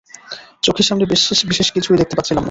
চোখের 0.63 0.85
সামনে 0.85 1.05
বিশেষ 1.45 1.67
কিছুই 1.71 1.97
দেখতে 1.97 2.15
পাচ্ছিলাম 2.15 2.35
না। 2.35 2.39